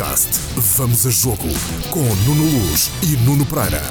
[0.00, 1.48] Podcast Vamos a Jogo
[1.90, 3.82] com Nuno Luz e Nuno Pereira.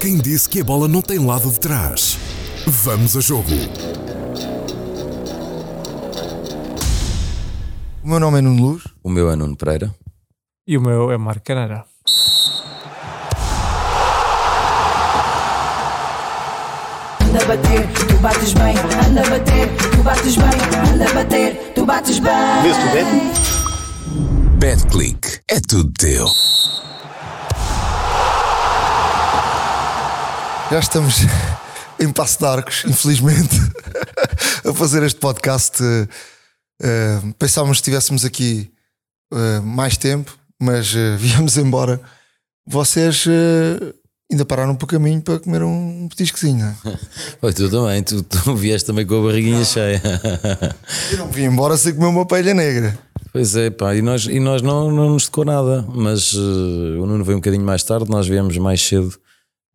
[0.00, 2.18] Quem disse que a bola não tem lado de trás?
[2.66, 3.50] Vamos a Jogo.
[8.02, 8.84] O meu nome é Nuno Luz.
[9.04, 9.94] O meu é Nuno Pereira.
[10.66, 11.84] E o meu é Marco Canara.
[17.20, 18.74] Anda a bater, bates bem.
[19.08, 20.92] Anda a bater, tu bates bem.
[20.94, 22.32] Anda a bater, tu bates bem.
[24.58, 25.40] BetClick.
[25.50, 26.28] É tudo teu.
[30.70, 31.16] Já estamos
[32.00, 33.56] em Passo de Arcos, infelizmente,
[34.64, 35.82] a fazer este podcast.
[36.80, 38.72] eh, pensávamos que estivéssemos aqui
[39.34, 42.00] eh, mais tempo, mas eh, viemos embora.
[42.64, 43.92] Vocês eh,
[44.32, 46.92] ainda pararam por caminho para comer um petiscozinho, não?
[47.42, 50.00] Oi, tu também, tu, tu vieste também com a barriguinha cheia.
[51.12, 52.98] Eu não vim embora sem comer uma paella negra.
[53.32, 57.06] Pois é, pá, e nós, e nós não, não nos tocou nada, mas eh, o
[57.06, 59.14] Nuno veio um bocadinho mais tarde, nós viemos mais cedo,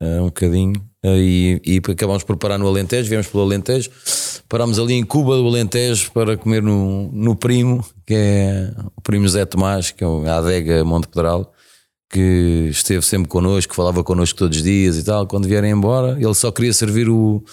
[0.02, 0.74] eh, um bocadinho,
[1.04, 3.90] eh, e, e acabámos por parar no Alentejo, viemos pelo Alentejo,
[4.48, 9.28] parámos ali em Cuba do Alentejo para comer no, no primo, que é o primo
[9.28, 11.52] Zé Tomás, que é o- a adega Monte Pedral,
[12.10, 15.28] que esteve sempre connosco, falava connosco todos os dias e tal.
[15.28, 17.44] Quando vierem embora, ele só queria servir o,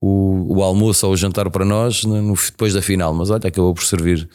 [0.00, 3.74] o, o almoço ou o jantar para nós no- depois da final, mas olha, acabou
[3.74, 4.28] por servir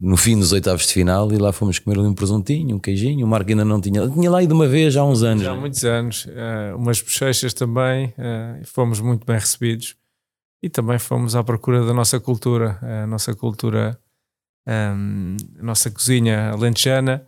[0.00, 3.24] no fim dos oitavos de final e lá fomos comer um presuntinho, um queijinho.
[3.24, 5.42] O Marco ainda não tinha, tinha lá ido uma vez há uns anos.
[5.44, 9.96] Já há muitos anos, eh, umas bochechas também, eh, e fomos muito bem recebidos
[10.62, 13.98] e também fomos à procura da nossa cultura, a nossa cultura,
[14.66, 17.26] ehm, a nossa cozinha alentejana.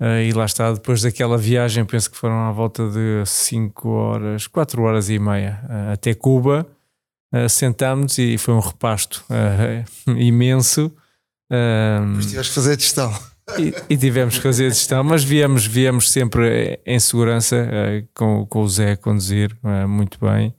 [0.00, 4.46] Eh, e lá está, depois daquela viagem, penso que foram à volta de 5 horas,
[4.46, 6.66] 4 horas e meia eh, até Cuba.
[7.32, 9.24] eh, sentámos e foi um repasto
[10.16, 10.92] imenso.
[11.50, 13.12] ehm, Mas tiveste que fazer a gestão.
[13.58, 17.56] e, e tivemos que fazer gestão, mas viemos, viemos sempre em segurança,
[18.14, 19.56] com, com o Zé a conduzir
[19.88, 20.54] muito bem,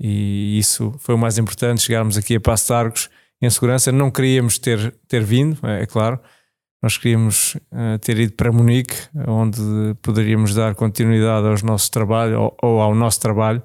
[0.00, 1.82] e isso foi o mais importante.
[1.82, 3.08] Chegarmos aqui a Passo de Arcos
[3.40, 3.92] em segurança.
[3.92, 6.18] Não queríamos ter, ter vindo, é claro,
[6.82, 9.60] nós queríamos eh, ter ido para Munique, onde
[10.02, 13.62] poderíamos dar continuidade aos nossos trabalhos ou, ou ao nosso trabalho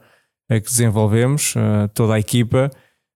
[0.50, 2.72] eh, que desenvolvemos, eh, toda a equipa.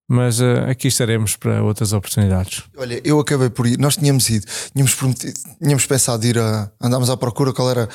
[0.09, 2.63] Mas eh, aqui estaremos para outras oportunidades.
[2.75, 3.79] Olha, eu acabei por ir.
[3.79, 6.69] Nós tínhamos ido, tínhamos, prometido, tínhamos pensado ir a.
[6.81, 7.87] Andámos à procura qual era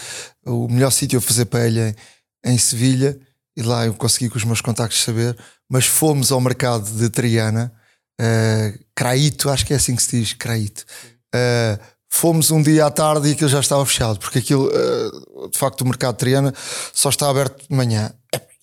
[0.46, 1.94] o melhor sítio a fazer paella
[2.42, 3.18] em Sevilha
[3.54, 5.36] e lá eu consegui com os meus contactos saber.
[5.68, 7.70] Mas fomos ao mercado de Triana,
[8.18, 10.86] uh, Craito, acho que é assim que se diz, Craito.
[11.34, 11.78] Uh,
[12.16, 15.82] fomos um dia à tarde e aquilo já estava fechado, porque aquilo, uh, de facto,
[15.82, 16.54] o mercado de Triana
[16.92, 18.12] só está aberto de manhã.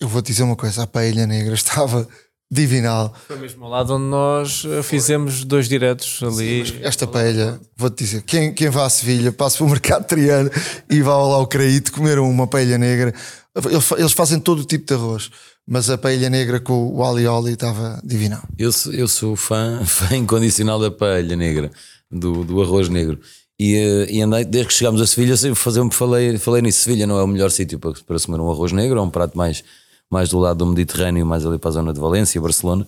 [0.00, 2.06] Eu vou te dizer uma coisa: a paella negra estava
[2.50, 3.12] divinal.
[3.26, 6.78] Foi mesmo ao lado onde nós eh, fizemos dois diretos ali.
[6.82, 10.50] Esta paella, vou-te dizer, quem, quem vá a Sevilha, passa pelo mercado triano
[10.88, 13.12] e vá lá ao Craíto comer uma paella negra.
[13.56, 15.30] Eles fa- Eles fazem todo o tipo de arroz,
[15.66, 18.42] mas a paella negra com o ali oli estava divinal.
[18.58, 21.72] Eu sou, eu sou fã, fã incondicional da paella negra,
[22.10, 23.18] do, do arroz negro.
[23.58, 26.80] E, eh, e andei, desde que chegámos a Sevilha, sempre fazer, falei, falei nisso.
[26.80, 29.36] Sevilha não é o melhor sítio para, para comer um arroz negro, é um prato
[29.38, 29.62] mais,
[30.10, 32.86] mais do lado do Mediterrâneo, mais ali para a zona de Valência, Barcelona.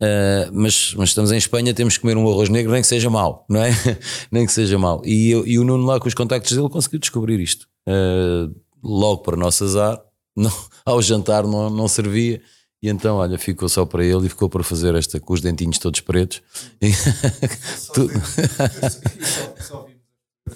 [0.00, 3.08] Eh, mas, mas estamos em Espanha, temos que comer um arroz negro, nem que seja
[3.10, 3.70] mau, não é?
[4.30, 5.02] nem que seja mau.
[5.04, 7.66] E, eu- e o Nuno, lá com os contactos dele, conseguiu descobrir isto.
[7.86, 8.48] Eh,
[8.82, 10.00] logo para nosso azar,
[10.36, 10.52] não,
[10.84, 12.40] ao jantar não, não servia.
[12.82, 15.78] E então, olha, ficou só para ele e ficou para fazer esta com os dentinhos
[15.78, 16.42] todos pretos.
[16.80, 16.92] E-
[17.94, 18.10] Tu-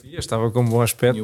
[0.05, 1.21] Estava com um bom aspecto.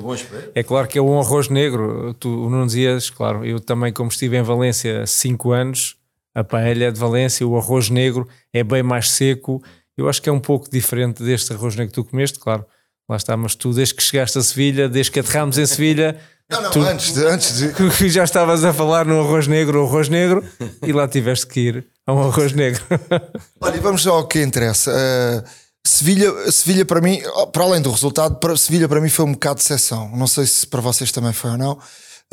[0.54, 2.14] É claro que é um arroz negro.
[2.14, 5.96] Tu, o Nuno dias, claro, eu também, como estive em Valência há 5 anos,
[6.34, 9.62] a paella de Valência, o arroz negro é bem mais seco.
[9.96, 12.64] Eu acho que é um pouco diferente deste arroz negro que tu comeste, claro.
[13.08, 16.62] Lá está, mas tu, desde que chegaste a Sevilha, desde que aterramos em Sevilha, Não,
[16.62, 17.26] não, tu antes de.
[17.26, 17.72] Antes de
[18.08, 20.44] já estavas a falar no arroz negro, arroz negro,
[20.86, 22.80] e lá tiveste que ir a um arroz negro.
[23.60, 24.92] olha, vamos ao que interessa.
[24.92, 27.20] Uh, Sevilha, Sevilha para mim,
[27.52, 30.10] para além do resultado, para Sevilha para mim foi um bocado de exceção.
[30.16, 31.78] Não sei se para vocês também foi ou não.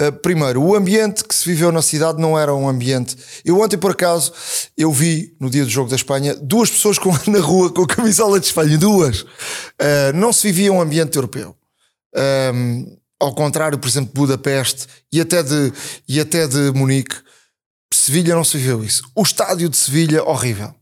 [0.01, 3.15] Uh, primeiro, o ambiente que se viveu na cidade não era um ambiente.
[3.45, 4.33] Eu ontem, por acaso,
[4.75, 7.87] eu vi no dia do jogo da Espanha duas pessoas com, na rua com a
[7.87, 9.21] camisola de Espanha, duas.
[9.21, 11.55] Uh, não se vivia um ambiente europeu.
[12.53, 15.71] Um, ao contrário, por exemplo, de Budapeste e até de,
[16.07, 17.15] e até de Munique,
[17.93, 19.03] Sevilha não se viveu isso.
[19.15, 20.73] O estádio de Sevilha, horrível.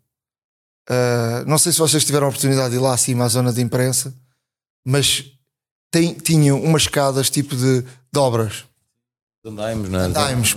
[0.89, 3.61] Uh, não sei se vocês tiveram a oportunidade de ir lá acima à zona de
[3.61, 4.13] imprensa,
[4.85, 5.25] mas
[5.91, 8.65] tem, tinham umas escadas tipo de, de obras.
[9.43, 10.09] Andaimos, não é?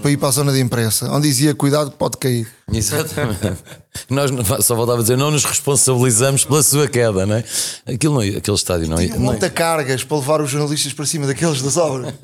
[0.02, 2.46] Para ir para a zona de imprensa, onde dizia cuidado que pode cair.
[2.70, 3.40] Exatamente.
[4.10, 4.30] Nós
[4.64, 7.44] só voltava a dizer, não nos responsabilizamos pela sua queda, não é?
[7.86, 11.26] Aquilo não, aquele estádio não, Tinha um não cargas para levar os jornalistas para cima
[11.26, 12.14] daqueles das obras.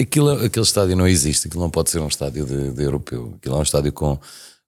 [0.00, 3.34] Aquilo, aquele estádio não existe, aquilo não pode ser um estádio de, de europeu.
[3.36, 4.18] Aquilo é um estádio com,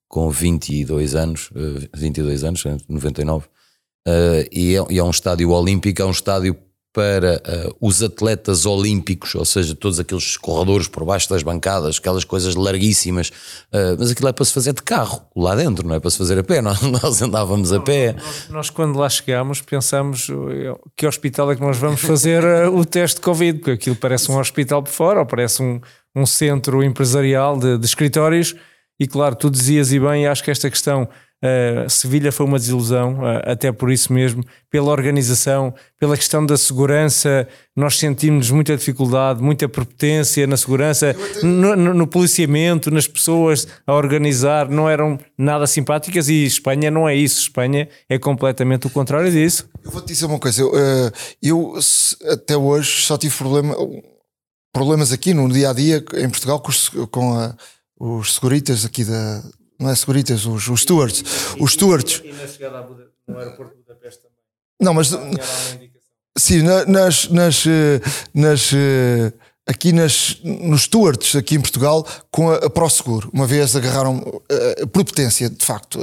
[0.07, 3.47] com 22 anos, eh, 22 anos, eh, 99,
[4.07, 6.57] eh, e, é, e é um estádio olímpico, é um estádio
[6.95, 12.23] para eh, os atletas olímpicos, ou seja, todos aqueles corredores por baixo das bancadas, aquelas
[12.23, 13.33] coisas larguíssimas,
[13.73, 16.17] eh, mas aquilo é para se fazer de carro, lá dentro, não é para se
[16.17, 18.13] fazer a pé, nós, nós andávamos a pé.
[18.13, 22.69] Nós, nós, quando lá chegámos, pensamos eh, que hospital é que nós vamos fazer eh,
[22.69, 25.81] o teste de Covid, porque aquilo parece um hospital por fora, ou parece um,
[26.15, 28.55] um centro empresarial de, de escritórios.
[28.99, 31.07] E claro, tu dizias e bem, acho que esta questão,
[31.43, 36.55] eh, Sevilha foi uma desilusão, eh, até por isso mesmo, pela organização, pela questão da
[36.57, 37.45] segurança,
[37.75, 41.13] nós sentimos muita dificuldade, muita prepotência na segurança,
[41.43, 47.07] no, no- no policiamento, nas pessoas a organizar, não eram nada simpáticas e Espanha não
[47.07, 47.41] é isso.
[47.41, 49.67] Espanha é completamente o contrário disso.
[49.83, 51.11] Eu vou-te dizer uma coisa, eu, eh,
[51.43, 51.73] eu
[52.31, 53.75] até hoje só tive problema,
[54.73, 56.71] problemas aqui no dia a dia em Portugal com
[57.07, 57.55] com a-
[57.99, 59.43] os seguritas aqui da.
[59.79, 61.23] Não é seguritas, os, os stewards.
[61.59, 62.21] Os stewards.
[62.23, 62.87] E na chegada
[63.27, 64.35] no aeroporto de Budapeste também.
[64.81, 65.09] Não, mas
[66.37, 68.01] sim, na- nas, nas, eh,
[68.33, 69.33] nas, eh,
[69.67, 73.29] aqui nas, nos stewards aqui em Portugal com a, a ProSeguro.
[73.33, 75.99] Uma vez agarraram eh, por potência, de facto,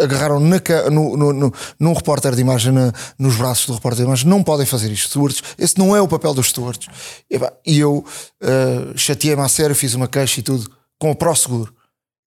[0.00, 0.60] agarraram na,
[0.90, 4.28] no, no, no, num repórter de imagem na- nos braços do repórter de imagem.
[4.28, 5.42] Não podem fazer isto, stewards.
[5.58, 6.86] Esse não é o papel dos stewards.
[7.30, 8.04] E, pá, e eu
[8.40, 11.72] eh, chateei-me a sério, fiz uma queixa e tudo com o ProSeguro.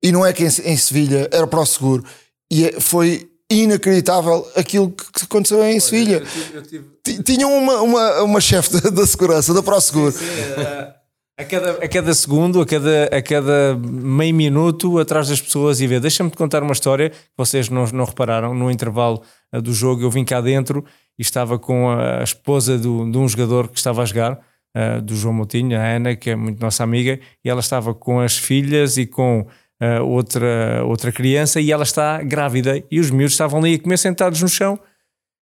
[0.03, 2.03] E não é que em, em Sevilha era ProSeguro.
[2.51, 6.21] E é- foi inacreditável aquilo que aconteceu em Sevilha.
[7.03, 10.13] Ti- Tinham uma, uma, uma chefe da, da segurança, da ProSeguro.
[11.37, 15.87] A cada, a cada segundo, a cada, a cada meio minuto, atrás das pessoas e
[15.87, 16.01] ver.
[16.01, 18.53] Deixa-me te contar uma história que vocês não, não repararam.
[18.53, 19.21] No intervalo
[19.51, 20.83] ah, do jogo, eu vim cá dentro
[21.17, 24.37] e estava com a esposa do, de um jogador que estava a jogar,
[24.75, 28.19] ah, do João Moutinho, a Ana, que é muito nossa amiga, e ela estava com
[28.19, 29.47] as filhas e com
[29.81, 32.83] ah, outra, outra criança, e ela está grávida.
[32.91, 34.79] E os miúdos estavam ali a comer sentados no chão.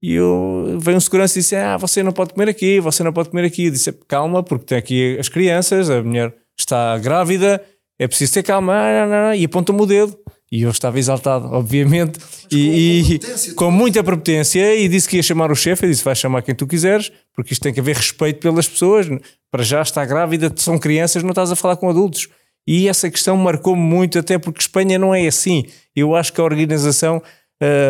[0.03, 3.13] E eu veio um segurança e disse: Ah, você não pode comer aqui, você não
[3.13, 3.65] pode comer aqui.
[3.65, 7.63] Eu disse: Calma, porque tem aqui as crianças, a mulher está grávida,
[7.99, 9.35] é preciso ter calma.
[9.35, 10.24] E aponta-me o dedo.
[10.51, 12.19] E eu estava exaltado, obviamente,
[12.51, 14.75] e, e com muita prepotência.
[14.75, 15.85] E disse que ia chamar o chefe.
[15.85, 19.07] Eu disse: Vai chamar quem tu quiseres, porque isto tem que haver respeito pelas pessoas.
[19.51, 22.27] Para já está grávida, são crianças, não estás a falar com adultos.
[22.67, 25.65] E essa questão marcou-me muito, até porque Espanha não é assim.
[25.95, 27.21] Eu acho que a organização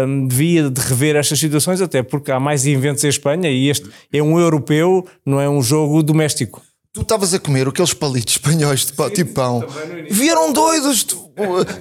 [0.08, 3.90] hum, devia de rever estas situações, até porque há mais eventos em Espanha e este
[4.12, 6.62] é um europeu, não é um jogo doméstico.
[6.95, 9.62] Tu estavas a comer aqueles palitos espanhóis de pão, tipo pão.
[10.09, 11.13] Vieram doidos de,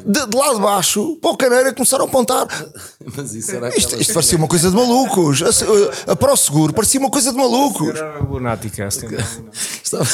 [0.05, 2.49] de, de lá de baixo para o caneira e começaram a apontar.
[3.17, 5.41] Mas isso era Isto, isto parecia uma coisa de malucos.
[5.41, 7.91] A, a ProSeguro parecia uma coisa de malucos.
[7.91, 8.89] Era lunática.
[8.89, 9.07] assim.
[9.85, 10.05] Estava...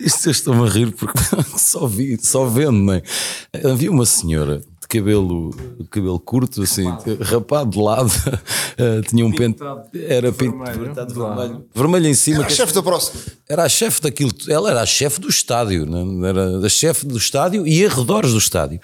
[0.00, 1.18] Isto eu estou-me a rir porque
[1.58, 3.02] só vi, só vendo, não é?
[3.70, 4.62] Havia uma senhora
[4.92, 5.50] cabelo,
[5.90, 6.84] cabelo curto, assim,
[7.22, 8.12] rapado de lado,
[8.76, 9.58] eh, tinha um pente,
[9.94, 12.38] era pinto vermelho, vermelho, vermelho em cima.
[12.40, 13.24] Era a chefe da ProSeguro.
[13.48, 16.28] Era a chefe daquilo, ela era a chefe do estádio, não é?
[16.28, 18.80] era a chefe do estádio e arredores do estádio.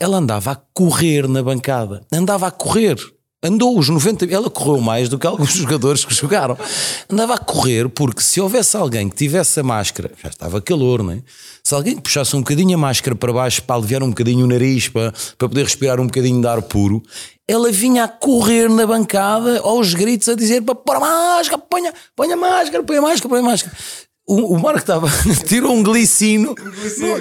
[0.00, 2.96] Ela andava a correr na bancada, andava a correr.
[3.40, 6.58] Andou os 90, ela correu mais do que alguns jogadores que jogaram.
[7.08, 11.12] Andava a correr porque se houvesse alguém que tivesse a máscara, já estava calor, não
[11.12, 11.18] é?
[11.62, 14.88] Se alguém puxasse um bocadinho a máscara para baixo para aliviar um bocadinho o nariz,
[14.88, 17.00] para, para poder respirar um bocadinho de ar puro,
[17.46, 21.94] ela vinha a correr na bancada aos gritos a dizer para pôr a máscara, ponha,
[22.16, 23.76] ponha a máscara, ponha a máscara, ponha a máscara.
[24.26, 25.08] O, o Marco estava,
[25.46, 26.54] tirou um glicino,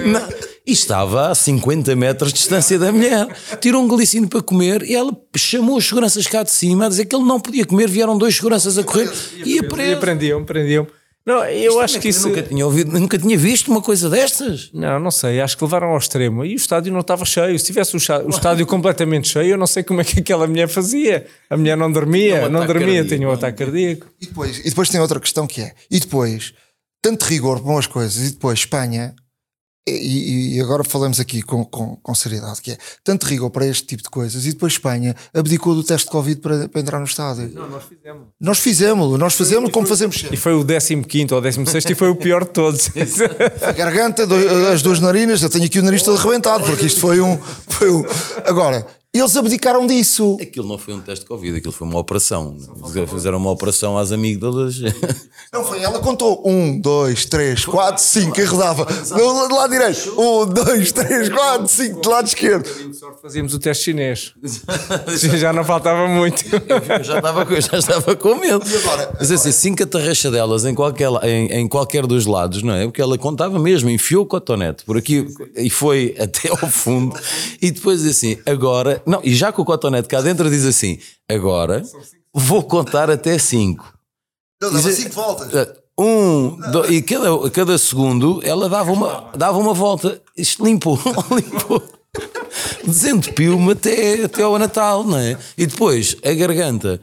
[0.07, 0.27] na-
[0.67, 3.25] e estava a 50 metros de distância da mulher.
[3.61, 7.05] Tirou um glicino para comer e ela chamou os seguranças cá de cima a dizer
[7.05, 7.89] que ele não podia comer.
[7.89, 9.09] Vieram dois seguranças a correr
[9.45, 9.99] e a E preso.
[10.01, 10.85] prendiam, prendiam.
[11.25, 12.29] Não, eu acho que isso.
[12.29, 14.69] Nunca tinha, ouvido, nunca tinha visto uma coisa destas.
[14.73, 16.45] Não, não sei, acho que levaram ao extremo.
[16.45, 17.59] E o estádio não estava cheio.
[17.59, 20.47] Se tivesse o, chá- o estádio completamente cheio, eu não sei como é que aquela
[20.47, 21.25] mulher fazia.
[21.49, 23.35] A mulher não dormia, um não ataque dormia, cardíaco, tinha um não é?
[23.35, 24.07] ataque cardíaco.
[24.21, 26.53] E depois, e depois tem outra questão que é: e depois,
[27.01, 29.13] tanto rigor para umas coisas, e depois Espanha,
[29.91, 33.85] e, e agora falamos aqui com, com, com seriedade, que é tanto rigor para este
[33.85, 37.05] tipo de coisas, e depois Espanha abdicou do teste de Covid para, para entrar no
[37.05, 37.51] estádio.
[37.53, 38.27] Não, nós fizemos.
[38.39, 42.15] Nós fizemos, nós fazemos como fazemos E foi o 15 ou 16 e foi o
[42.15, 42.89] pior de todos.
[43.61, 44.35] A garganta, do-
[44.71, 47.37] as duas narinas, eu tenho aqui o nariz todo arrebentado, porque isto foi um.
[47.67, 48.03] Foi um.
[48.45, 50.37] Agora, eles abdicaram disso.
[50.39, 52.55] Aquilo não foi um teste de Covid, aquilo foi uma operação.
[53.09, 54.75] Fizeram uma operação às amígdalas.
[55.53, 60.13] Não foi, ela contou um, dois, três, quatro, cinco e rodava do lado direito.
[60.19, 62.67] Um, dois, três, quatro, cinco, do lado esquerdo.
[63.21, 64.33] Fazíamos o teste chinês.
[65.37, 66.43] já não faltava muito.
[66.53, 68.61] Eu já estava, com- eu já estava com medo.
[69.17, 72.83] Mas assim, cinco atarrachadelas em qualquer, em, em qualquer dos lados, não é?
[72.85, 77.17] Porque ela contava mesmo, enfiou o cotonete por aqui e foi até ao fundo.
[77.61, 80.99] E depois assim, agora, não, e já com o cotonete cá dentro diz assim:
[81.29, 81.83] agora
[82.33, 83.93] vou contar até cinco.
[84.61, 85.69] Não, dava cinco voltas.
[85.99, 90.21] Um, dois, e cada, cada segundo ela dava uma, dava uma volta.
[90.35, 90.99] Isto limpou,
[91.31, 91.83] limpou.
[92.85, 95.37] Desentupiu-me até, até ao Natal, não é?
[95.57, 97.01] E depois a garganta,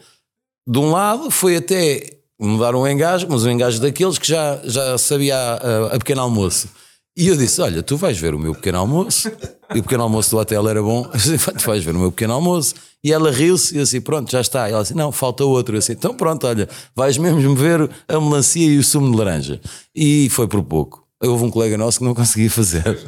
[0.66, 4.96] de um lado, foi até mudar um engajo, mas um engajo daqueles que já, já
[4.98, 6.68] sabia a, a pequeno almoço.
[7.16, 9.30] E eu disse: Olha, tu vais ver o meu pequeno almoço.
[9.74, 11.08] E o pequeno almoço do hotel era bom.
[11.14, 12.74] Eu disse, tu vais ver o meu pequeno almoço.
[13.02, 14.68] E ela riu-se e eu assim: Pronto, já está.
[14.68, 15.74] E ela disse: Não, falta outro.
[15.74, 19.60] Eu assim: Então pronto, olha, vais mesmo ver a melancia e o sumo de laranja.
[19.94, 21.04] E foi por pouco.
[21.22, 22.98] Houve um colega nosso que não conseguia fazer.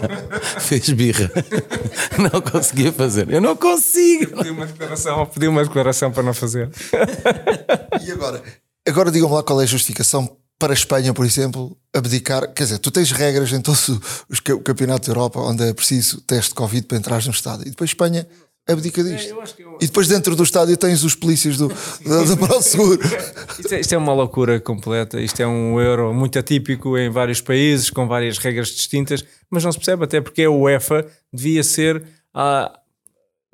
[0.60, 1.30] Fez birra.
[2.32, 3.28] Não conseguia fazer.
[3.30, 4.38] Eu não consigo.
[4.38, 6.70] Pedi uma declaração, pedi uma declaração para não fazer.
[8.02, 8.42] E agora?
[8.88, 12.52] Agora digam-me lá qual é a justificação para a Espanha, por exemplo, abdicar.
[12.52, 13.88] Quer dizer, tu tens regras em todos
[14.28, 17.66] os ca- campeonatos da Europa onde é preciso teste de Covid para entrar no estádio.
[17.66, 18.26] E depois Espanha
[18.68, 19.28] abdica disto.
[19.28, 22.36] eu acho que eu- E depois dentro do estádio tens os polícias do, da, da
[22.36, 23.00] ProSeguro.
[23.58, 25.20] Isto é, isto é uma loucura completa.
[25.20, 29.70] Isto é um euro muito atípico em vários países, com várias regras distintas, mas não
[29.70, 32.02] se percebe até porque a UEFA devia ser
[32.34, 32.72] ah,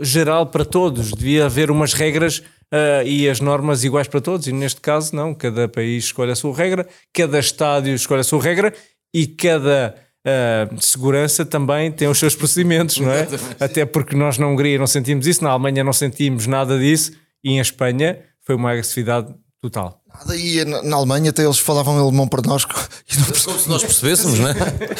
[0.00, 2.42] geral para todos, devia haver umas regras
[2.73, 6.35] ah, e as normas iguais para todos, e neste caso não, cada país escolhe a
[6.35, 8.73] sua regra, cada estádio escolhe a sua regra
[9.14, 13.29] e cada ah, segurança também tem os seus procedimentos, não é?
[13.61, 17.12] Até porque nós na Hungria não sentimos isso, na Alemanha não sentimos nada disso
[17.45, 20.00] e em Espanha foi uma agressividade total.
[20.12, 22.64] Nada, E na, na Alemanha até eles falavam alemão para nós
[23.11, 24.54] e Como se nós percebêssemos, não é?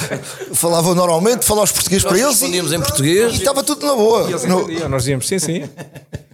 [0.55, 3.33] falavam normalmente, falavam os português para eles e, respondíamos em português.
[3.35, 4.23] e estava tudo na boa.
[4.23, 5.69] E eles No- entendiam, nós dizíamos sim, sim.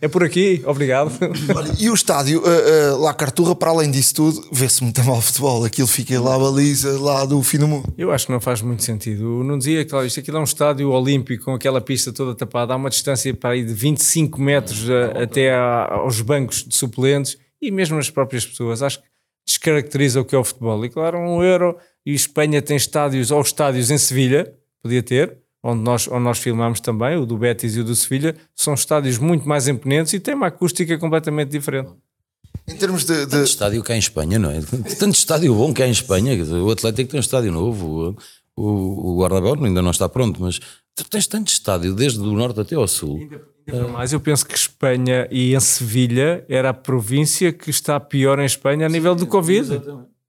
[0.01, 1.11] É por aqui, obrigado.
[1.57, 5.21] Olha, e o estádio, uh, uh, lá Carturra, para além disso tudo, vê-se muito mal
[5.21, 5.65] futebol.
[5.65, 7.93] Aquilo fica lá a baliza, lá do fim do mundo.
[7.99, 9.43] Eu acho que não faz muito sentido.
[9.43, 12.77] Não dizia que isto aqui é um estádio olímpico com aquela pista toda tapada, há
[12.77, 17.71] uma distância para aí de 25 metros a- até a- aos bancos de suplentes e
[17.71, 18.83] mesmo as próprias pessoas.
[18.83, 19.09] Acho que
[19.47, 20.85] descaracteriza o que é o futebol.
[20.85, 25.83] E claro, um euro e Espanha tem estádios ou estádios em Sevilha, podia ter, onde
[25.83, 29.49] nós, onde nós filmamos também, o do Betis e o do Sevilha, são estádios muito
[29.49, 31.91] mais imponentes e têm uma acústica completamente diferente.
[32.69, 33.25] Em termos de.
[33.25, 34.61] de- Tanto estádio cá em Espanha, não é?
[34.99, 36.35] Tanto estádio bom que há em Espanha.
[36.63, 38.17] O Atlético tem um estádio novo,
[38.57, 40.61] o, o, o Guardabel ainda não está pronto, mas
[40.95, 43.19] tu tens tanto estádio, desde o norte até ao sul.
[43.93, 48.45] Mas eu penso que Espanha e em Sevilha era a província que está pior em
[48.47, 49.81] Espanha a nível do Covid.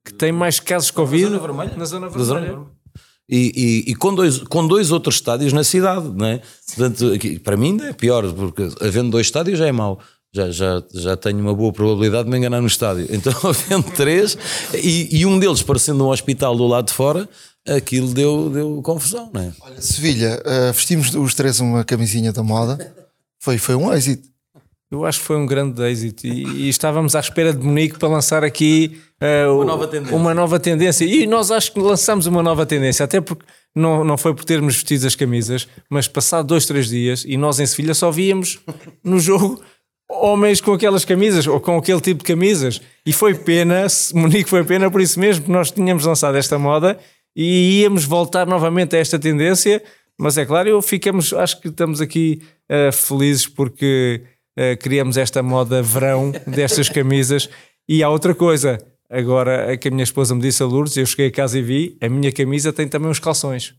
[0.06, 1.74] Que tem mais casos de Covid zona vermelha.
[1.78, 2.50] na zona Da zona vermelha.
[2.58, 2.80] vermelha.
[3.32, 6.42] E, e- e com, dois, com dois outros estádios na cidade, não é?
[6.76, 10.00] Portanto, aqui, para mim ainda é pior, porque havendo dois estádios já é mau.
[10.34, 13.08] Já, já, já tenho uma boa probabilidade de me enganar no estádio.
[13.14, 14.36] Então, havendo três,
[14.74, 17.30] e, e um deles parecendo um hospital do lado de fora,
[17.68, 19.52] aquilo deu, deu confusão, não é?
[19.62, 22.96] Olha, Sevilha, uh, vestimos os três uma camisinha da moda.
[23.40, 24.28] Foi, foi um êxito.
[24.92, 28.10] Eu acho que foi um grande êxito e, e estávamos à espera de Munique para
[28.10, 30.16] lançar aqui eh, o- nova tendência.
[30.18, 31.06] uma nova tendência.
[31.06, 34.74] E nós acho que lançamos uma nova tendência, até porque não, não foi por termos
[34.74, 38.60] vestido as camisas, mas passado dois, três dias e nós em Sevilha só víamos
[39.04, 39.62] no jogo
[40.10, 42.82] homens com aquelas camisas ou com aquele tipo de camisas.
[43.06, 46.98] E foi pena, Munique foi pena por isso mesmo, que nós tínhamos lançado esta moda
[47.36, 49.84] e íamos voltar novamente a esta tendência.
[50.20, 54.22] Mas é claro, eu ficamos, acho que estamos aqui eh, felizes porque
[54.58, 57.50] eh, criamos esta moda verão destas camisas.
[57.88, 58.78] E há outra coisa,
[59.10, 61.62] agora é que a minha esposa me disse a Lourdes, eu cheguei a casa e
[61.62, 63.74] vi, a minha camisa tem também uns calções.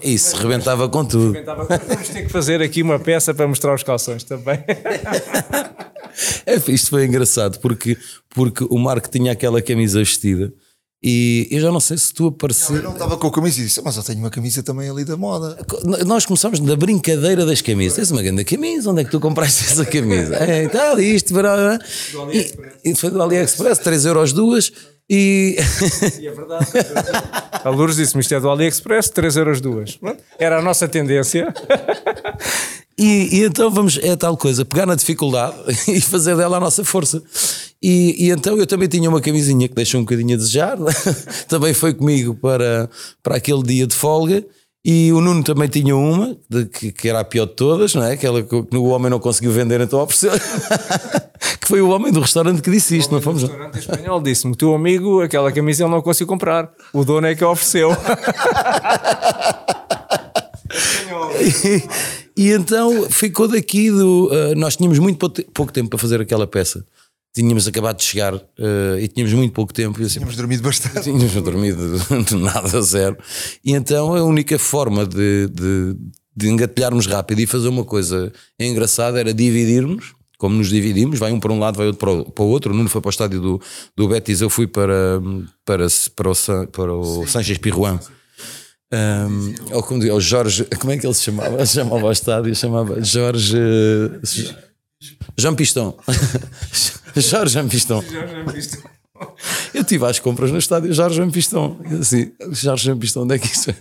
[0.00, 1.32] Isso, rebentava com tudo.
[1.44, 4.58] Vamos ter que fazer aqui uma peça para mostrar os calções também.
[6.44, 7.96] É, isto foi engraçado porque,
[8.28, 10.52] porque o Marco tinha aquela camisa vestida
[11.02, 12.82] e eu já não sei se tu Eu apareceu.
[12.82, 15.16] não estava com a camisa e disse, mas eu tenho uma camisa também ali da
[15.16, 15.58] moda.
[16.06, 17.96] Nós começámos na brincadeira das camisas.
[17.96, 20.36] Tens uma grande camisa, onde é que tu compraste essa camisa?
[20.36, 21.78] É, está ali, isto, blá, blá.
[22.32, 24.70] E, e foi do AliExpress, 3 euros duas.
[25.10, 25.56] E
[26.20, 26.66] E é verdade.
[27.64, 29.98] A Lourdes disse-me isto é do AliExpress, 3 euros duas.
[30.38, 31.52] Era a nossa tendência.
[33.02, 35.56] E, e então vamos, é tal coisa, pegar na dificuldade
[35.90, 37.20] e fazer dela a nossa força.
[37.82, 40.78] E, e então eu também tinha uma camisinha que deixou um bocadinho a desejar,
[41.48, 42.88] também foi comigo para,
[43.20, 44.44] para aquele dia de folga.
[44.84, 48.02] E o Nuno também tinha uma, de, que, que era a pior de todas, não
[48.02, 48.12] é?
[48.14, 50.32] Aquela que o homem não conseguiu vender, então ofereceu.
[51.60, 53.44] que foi o homem do restaurante que disse isto, não fomos?
[53.44, 56.68] O restaurante espanhol disse-me: o teu amigo, aquela camisa ele não conseguiu comprar.
[56.92, 57.90] O dono é que a ofereceu.
[62.36, 64.26] E, então ficou daqui do.
[64.32, 66.84] uh, nós tínhamos muito pou- pouco tempo para fazer aquela peça.
[67.34, 68.40] Tínhamos acabado de chegar uh,
[69.00, 70.00] e tínhamos muito pouco tempo.
[70.00, 71.00] E assim, Tínhamos dormido bastante.
[71.04, 71.98] Tínhamos dormido
[72.28, 73.16] de nada, zero.
[73.64, 75.96] E então a única forma de, de,
[76.36, 81.40] de engatilharmos rápido e fazer uma coisa engraçada era dividirmos, como nos dividimos, vai um
[81.40, 82.72] para um lado, vai outro para o, para o outro.
[82.72, 83.60] O Nuno foi para o estádio do,
[83.96, 85.20] do Betis, eu fui para,
[85.64, 87.98] para, para o, San- para o Sanches Pirruan.
[88.92, 91.64] Um, ou como digo, o Jorge, como é que ele se chamava?
[91.64, 93.56] Chamava ao estádio, chamava Jorge
[95.36, 95.96] Jean Pistão.
[97.16, 98.04] Jorge Jean Pistão.
[99.72, 101.78] Eu estive às compras no estádio Jorge Jean Pistão.
[101.90, 103.76] Eu assim, Jorge Jean Pistão, onde é que isso é?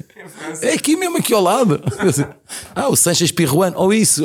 [0.61, 1.81] É aqui mesmo, aqui ao lado.
[1.99, 2.25] Assim,
[2.73, 4.23] ah, o Sanches Pirruan, ou isso.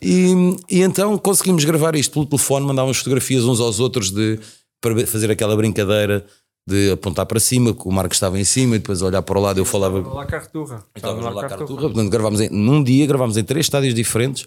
[0.00, 0.32] E,
[0.70, 4.38] e então conseguimos gravar isto pelo telefone, mandávamos fotografias uns aos outros de,
[4.80, 6.24] para fazer aquela brincadeira
[6.66, 9.42] de apontar para cima, que o Marco estava em cima e depois olhar para o
[9.42, 10.00] lado eu falava.
[10.00, 10.84] Lá Carturra.
[10.94, 11.82] Estávamos lá Carturra.
[11.82, 14.42] Portanto, gravámos em, num dia, gravámos em três estádios diferentes,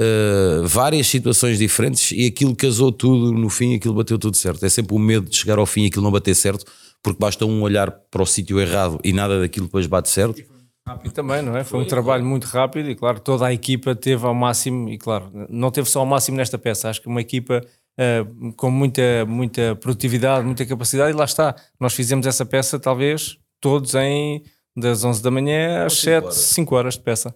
[0.00, 4.64] uh, várias situações diferentes e aquilo casou tudo no fim, aquilo bateu tudo certo.
[4.64, 6.64] É sempre o medo de chegar ao fim e aquilo não bater certo,
[7.02, 10.42] porque basta um olhar para o sítio errado e nada daquilo depois bate certo.
[10.88, 11.64] Rápido também, não é?
[11.64, 15.30] Foi um trabalho muito rápido e, claro, toda a equipa teve ao máximo, e claro,
[15.50, 17.60] não teve só ao máximo nesta peça, acho que uma equipa
[17.98, 18.24] eh,
[18.56, 21.56] com muita, muita produtividade, muita capacidade, e lá está.
[21.80, 24.44] Nós fizemos essa peça, talvez, todos em
[24.76, 27.34] das 11 da manhã às 7, 5 horas de peça.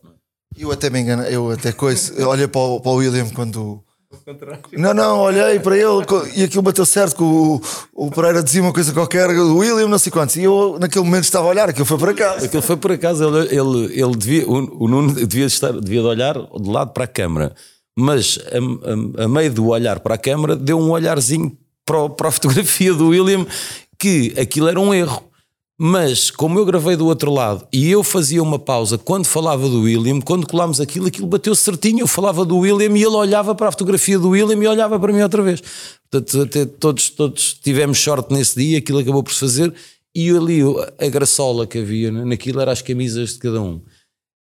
[0.56, 2.14] Eu até me engano, eu até coisa.
[2.14, 3.82] eu Olhei para o, para o William quando.
[4.72, 6.04] Não, não, olhei para ele
[6.36, 7.60] e aquilo bateu certo que o,
[7.94, 11.24] o Pereira dizia uma coisa qualquer, o William não sei quantos, e eu naquele momento
[11.24, 12.32] estava a olhar, aquilo foi para cá.
[12.34, 16.06] Aquilo foi por acaso, ele, ele, ele devia, o, o Nuno devia, estar, devia de
[16.06, 17.54] olhar de lado para a câmara,
[17.96, 22.28] mas a, a- a meio do olhar para a câmara deu um olharzinho para, para
[22.28, 23.46] a fotografia do William
[23.98, 25.22] que aquilo era um erro.
[25.84, 29.82] Mas como eu gravei do outro lado e eu fazia uma pausa quando falava do
[29.82, 32.00] William, quando colámos aquilo, aquilo bateu certinho.
[32.00, 35.12] Eu falava do William e ele olhava para a fotografia do William e olhava para
[35.12, 35.60] mim outra vez.
[36.08, 39.74] Portanto, até todos, todos tivemos sorte nesse dia, aquilo acabou por se fazer.
[40.14, 40.60] E ali
[41.00, 43.80] a graçola que havia né, naquilo era as camisas de cada um.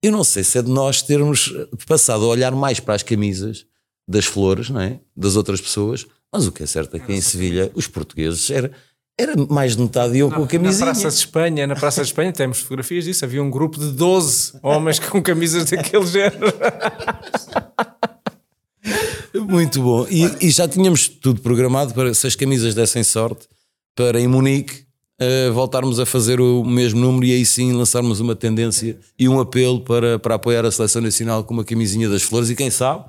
[0.07, 1.53] Eu não sei se é de nós termos
[1.85, 3.65] passado a olhar mais para as camisas
[4.07, 5.01] das flores, não é?
[5.13, 8.71] Das outras pessoas, mas o que é certo é que em Sevilha os portugueses era,
[9.19, 10.85] era mais de metade eu com a Na camisinha.
[10.85, 13.25] Praça de Espanha, na Praça de Espanha, temos fotografias disso.
[13.25, 16.53] Havia um grupo de 12 homens com camisas daquele género.
[19.45, 20.07] Muito bom.
[20.09, 23.45] E, e já tínhamos tudo programado para, se as camisas dessem sorte,
[23.93, 24.86] para em Munique
[25.19, 29.39] eh, voltarmos a fazer o mesmo número e aí sim lançarmos uma tendência e um
[29.39, 32.49] apelo para, para apoiar a seleção nacional com uma camisinha das flores.
[32.49, 33.05] E quem sabe,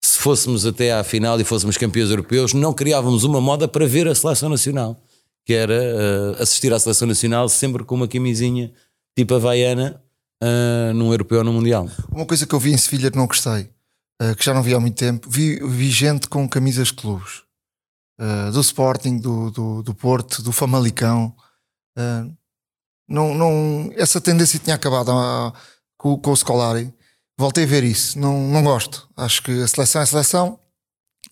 [0.00, 4.06] se fôssemos até à final e fôssemos campeões europeus, não criávamos uma moda para ver
[4.08, 5.00] a seleção nacional,
[5.44, 8.72] que era eh, assistir à seleção nacional sempre com uma camisinha
[9.16, 10.00] tipo havaiana
[10.42, 11.88] eh, num europeu ou num mundial.
[12.10, 13.68] Uma coisa que eu vi em Sevilha que não gostei,
[14.20, 17.42] eh, que já não vi há muito tempo, vi, vi gente com camisas de clubes.
[18.52, 21.32] Do Sporting, do, do, do Porto, do Famalicão.
[21.98, 22.24] Eh,
[23.08, 25.52] não, não, essa tendência tinha acabado ah,
[25.96, 26.92] com, com o Scolari.
[27.38, 28.18] Voltei a ver isso.
[28.18, 29.08] Não, não gosto.
[29.16, 30.58] Acho que a seleção é seleção.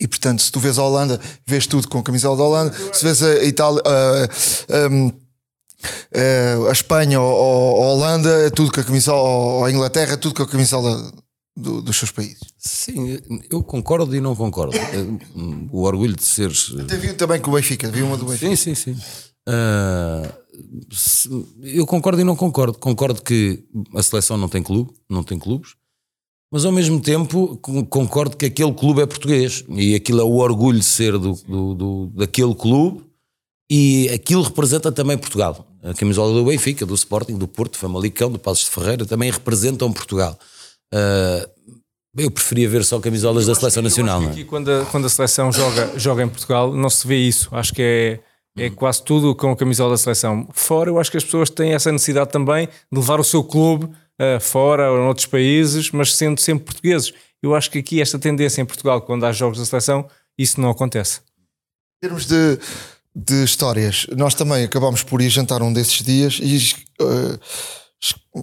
[0.00, 2.74] E portanto, se tu vês a Holanda, vês tudo com a camisola da Holanda.
[2.92, 5.12] Se vês a Itália, ah, um,
[6.12, 10.16] eh, a Espanha ou, a Holanda, é tudo com a camisola, ou a Inglaterra, é
[10.16, 11.12] tudo com a camisola
[11.56, 12.40] do- dos seus países.
[12.58, 13.18] Sim,
[13.50, 14.76] eu concordo e não concordo.
[15.72, 16.74] O orgulho de seres.
[16.80, 18.54] Até vi também com o Benfica, vi uma do Benfica.
[18.56, 19.00] Sim, sim, sim.
[19.48, 20.34] Ah, se-
[21.62, 22.78] eu concordo e não concordo.
[22.78, 23.62] Concordo que
[23.94, 25.74] a seleção não tem clube, não tem clubes,
[26.52, 30.36] mas ao mesmo tempo con- concordo que aquele clube é português e aquilo é o
[30.36, 33.02] orgulho de ser do, do- do- daquele clube
[33.70, 35.66] e aquilo representa também Portugal.
[35.82, 39.30] A camisola do Benfica, do Sporting, do Porto, do Famalicão, do Passos de Ferreira também
[39.30, 40.38] representam Portugal.
[40.92, 41.48] Ah,
[42.18, 44.20] eu preferia ver só camisolas da seleção nacional.
[44.22, 44.32] não é?
[44.32, 47.48] Aqui, quando, a, quando a seleção joga, joga em Portugal, não se vê isso.
[47.52, 48.20] Acho que é,
[48.56, 50.48] é quase tudo com a camisola da seleção.
[50.52, 53.88] Fora, eu acho que as pessoas têm essa necessidade também de levar o seu clube
[54.18, 57.12] eh, fora ou em outros países, mas sendo sempre portugueses.
[57.42, 60.70] Eu acho que aqui esta tendência em Portugal, quando há jogos da seleção, isso não
[60.70, 61.20] acontece.
[61.98, 62.58] Em termos de,
[63.14, 66.56] de histórias, nós também acabámos por ir jantar um desses dias e
[67.00, 67.38] eh,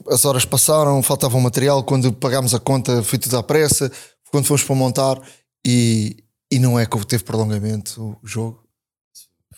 [0.09, 1.83] as horas passaram, faltava um material.
[1.83, 3.91] Quando pagámos a conta, foi tudo à pressa.
[4.31, 5.21] Quando fomos para montar,
[5.65, 6.17] e,
[6.51, 8.62] e não é que teve prolongamento o jogo.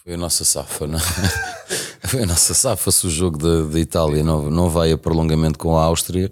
[0.06, 1.02] Foi a nossa safa, não é?
[2.22, 5.76] A nossa safa, se o jogo da, da Itália não, não vai a prolongamento com
[5.76, 6.32] a Áustria,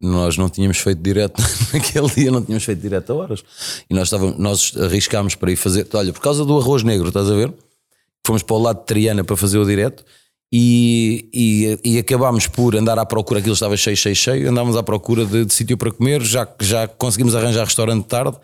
[0.00, 1.42] nós não tínhamos feito direto
[1.74, 3.42] naquele dia, não tínhamos feito direto a horas.
[3.90, 7.28] E nós, estávamos, nós arriscámos para ir fazer, olha, por causa do arroz negro, estás
[7.28, 7.52] a ver?
[8.24, 10.04] Fomos para o lado de Triana para fazer o direto
[10.52, 14.84] e, e, e acabámos por andar à procura, aquilo estava cheio, cheio, cheio, andámos à
[14.84, 18.38] procura de, de sítio para comer, já, já conseguimos arranjar restaurante de tarde.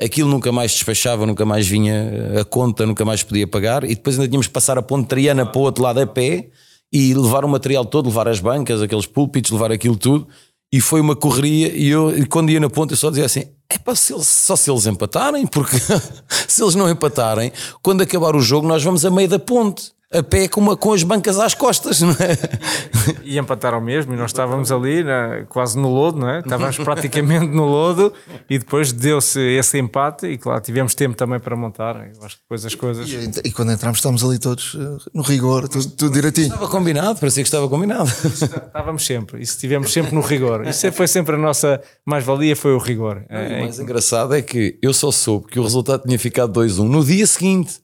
[0.00, 4.16] Aquilo nunca mais despachava, nunca mais vinha a conta, nunca mais podia pagar, e depois
[4.16, 6.50] ainda tínhamos que passar a ponte Triana para o outro lado a pé
[6.92, 10.28] e levar o material todo, levar as bancas, aqueles púlpitos, levar aquilo tudo.
[10.72, 11.68] E foi uma correria.
[11.68, 14.56] E eu, quando ia na ponta, eu só dizia assim: é para se eles, só
[14.56, 15.76] se eles empatarem, porque
[16.46, 19.95] se eles não empatarem, quando acabar o jogo, nós vamos a meio da ponte.
[20.18, 23.16] A pé com, uma, com as bancas às costas, não é?
[23.24, 26.38] E empataram mesmo, e nós estávamos ali na- quase no lodo, não é?
[26.40, 28.12] Estávamos praticamente no lodo,
[28.48, 31.96] e depois deu-se esse empate, e claro, tivemos tempo também para montar.
[31.96, 33.08] Eu acho que depois as coisas.
[33.08, 36.46] E, e quando entramos, estamos ali todos eh, no rigor, tudo, tudo direitinho.
[36.48, 38.08] Estava combinado, parecia que estava combinado.
[38.08, 40.66] Estávamos sempre, isso estivemos sempre no rigor.
[40.66, 43.18] Isso foi sempre a nossa mais-valia, foi o rigor.
[43.28, 46.84] O É, mais engraçado é que eu só soube que o resultado tinha ficado 2-1
[46.88, 47.80] no dia seguinte.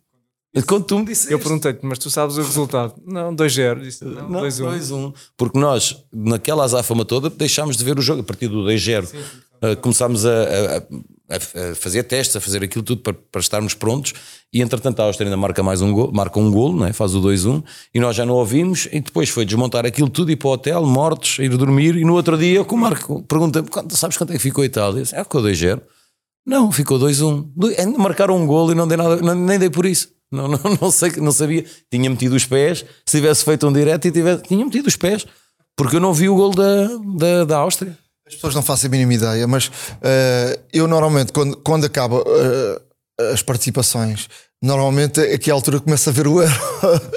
[0.66, 1.32] Quando tu me disseste.
[1.32, 2.94] Eu perguntei-te, mas tu sabes o resultado?
[3.06, 3.80] Não, 2-0.
[3.80, 4.78] Disse, Não, Não, 2-1.
[4.78, 5.14] 2-1.
[5.36, 9.08] Porque nós, naquela azáfama toda, deixámos de ver o jogo a partir do 2-0.
[9.62, 10.76] Uh, começámos a, a-
[11.36, 14.12] a- fazer testes, a fazer aquilo tudo para, para estarmos prontos.
[14.52, 16.92] E entretanto, a Áustria ainda marca mais um gol, marca um golo, não é?
[16.92, 17.62] faz o 2-1.
[17.94, 18.88] E nós já não ouvimos.
[18.92, 21.96] E depois foi desmontar aquilo tudo, ir para o hotel, mortos, ir dormir.
[21.96, 24.66] E no outro dia, com o Marco pergunta-me: "Quanto- sabes quanto é que ficou a
[24.66, 24.98] Itália?
[24.98, 25.80] Eu disse, ah, ficou 2-0.
[26.44, 27.50] Não, ficou 2-1.
[27.56, 30.08] Do- Ainda marcaram um golo e não dei nada, nem dei por isso.
[30.32, 31.64] Não, não, não sei, não sabia.
[31.90, 32.84] Tinha metido os pés.
[33.06, 35.26] Se tivesse feito um direto, tivesse, tinha metido os pés.
[35.76, 37.96] Porque eu não vi o golo da, da, da Áustria.
[38.26, 43.32] As pessoas não fazem a mínima ideia, mas eh, eu normalmente, quando, quando acaba eh,
[43.32, 44.28] as participações,
[44.62, 46.54] normalmente é que a altura começa a ver o Euro.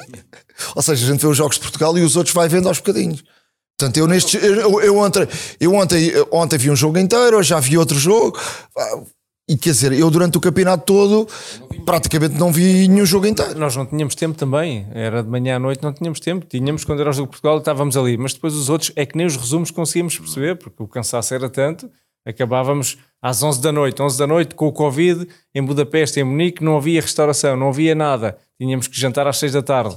[0.75, 2.80] Ou seja, a gente vê os jogos de Portugal e os outros vai vendo aos
[2.80, 3.23] bocadinhos.
[3.78, 4.38] Portanto, eu neste.
[4.38, 5.28] Eu, eu ontem,
[5.60, 8.39] eu ontem, ontem vi um jogo inteiro, hoje já vi outro jogo.
[9.47, 11.27] E quer dizer, eu durante o campeonato todo
[11.86, 13.60] praticamente não vi nenhum jogo inteiro.
[13.60, 16.47] Nós não tínhamos tempo também, era de manhã à noite, não tínhamos tempo.
[16.47, 19.15] Tínhamos quando era o jogo de Portugal, estávamos ali, mas depois os outros é que
[19.15, 21.88] nem os resumos conseguíamos perceber, porque o cansaço era tanto.
[22.25, 26.63] Acabávamos às 11 da noite, 11 da noite com o Covid em Budapeste, em Munique,
[26.63, 28.38] não havia restauração, não havia nada.
[28.60, 29.95] Tínhamos que jantar às 6 da tarde.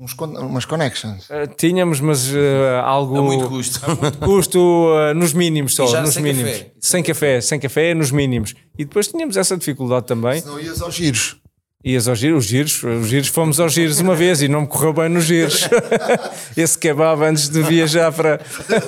[0.00, 1.28] Uns con- umas connections.
[1.28, 2.36] Uh, tínhamos, mas uh,
[2.82, 3.18] algo.
[3.18, 3.80] A muito custo.
[4.20, 6.52] custo uh, nos mínimos só, E já nos sem mínimos.
[6.52, 6.72] café.
[6.80, 8.54] Sem café, sem café, nos mínimos.
[8.78, 10.42] E depois tínhamos essa dificuldade também.
[10.46, 11.36] Não ias aos giros.
[11.84, 14.66] Ias aos giros, os giros, os giros, fomos aos giros uma vez e não me
[14.66, 15.68] correu bem nos giros.
[16.56, 18.38] Esse kebab antes de viajar para,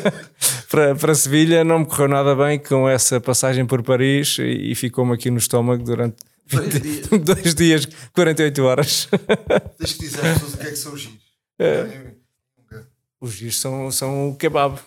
[0.71, 4.75] para, para Sevilha não me correu nada bem com essa passagem por Paris e, e
[4.75, 6.17] ficou-me aqui no estômago durante
[7.25, 9.09] dois dias, 48 horas.
[9.79, 11.23] Deixa que dizer às pessoas o que é que são os giros.
[13.21, 14.79] Os giros são, são o kebab.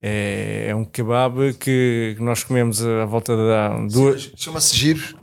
[0.00, 4.30] É, é um kebab que nós comemos à volta da duas.
[4.36, 5.14] Chama-se giros.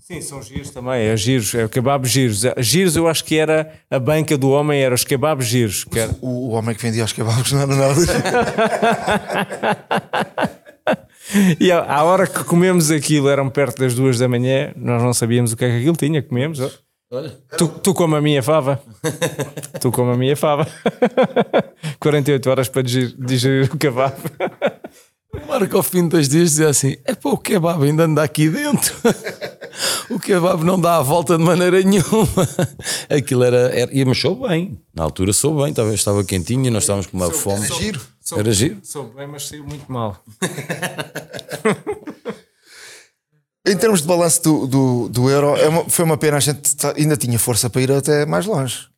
[0.00, 1.02] Sim, são giros também.
[1.06, 2.42] É giros, é o kebab giros.
[2.58, 5.86] Giros eu acho que era a banca do homem, era os kebabs giros.
[5.94, 7.94] Era, O, o homem que vendia os kebabs não era nada.
[11.58, 15.14] E à à hora que comemos aquilo, eram perto das duas da manhã, nós não
[15.14, 16.60] sabíamos o que é que aquilo tinha, comemos.
[16.60, 16.70] ó.
[17.56, 18.82] Tu, tu como a minha fava.
[19.80, 20.66] tu como a minha fava.
[22.00, 24.14] 48 horas para digerir, digerir o kebab.
[25.32, 28.22] O Marco, ao fim de dois dias, dizia assim: é pá, o kebab ainda anda
[28.22, 28.94] aqui dentro.
[30.10, 32.48] o kebab não dá a volta de maneira nenhuma.
[33.08, 33.70] Aquilo era.
[33.78, 34.80] era e me soube bem.
[34.94, 37.64] Na altura soube bem, estava, estava quentinho e nós estávamos com uma fome.
[37.64, 38.40] Era giro.
[38.40, 38.78] Era giro.
[38.82, 40.22] Sou bem, mas saiu muito mal.
[43.66, 46.36] Em termos de balanço do, do, do Euro, é uma- foi uma pena.
[46.36, 48.88] A gente tá- ainda tinha força para ir até mais longe.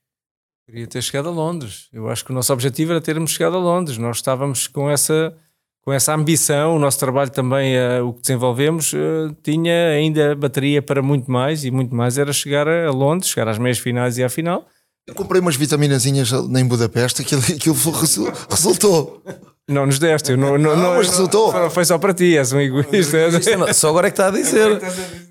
[0.67, 1.87] Queria ter chegado a Londres.
[1.93, 3.97] Eu acho que o nosso objetivo era termos chegado a Londres.
[3.97, 5.33] Nós estávamos com essa,
[5.83, 6.75] com essa ambição.
[6.75, 11.65] O nosso trabalho também, eh, o que desenvolvemos, eh, tinha ainda bateria para muito mais
[11.65, 14.67] e muito mais era chegar a, a Londres, chegar às meias finais e à final.
[15.07, 17.77] Eu comprei umas vitaminazinhas em Budapeste, aquilo, aquilo
[18.51, 19.23] resultou.
[19.69, 21.51] Não nos deste, eu não, não, Não, mas resultou.
[21.51, 23.19] Foi, foi só para ti, és um egoísta.
[23.75, 24.81] Só agora é que está a dizer.